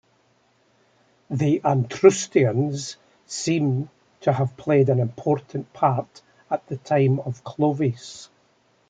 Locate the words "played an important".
4.57-5.71